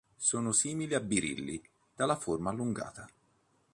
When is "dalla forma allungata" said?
1.93-3.07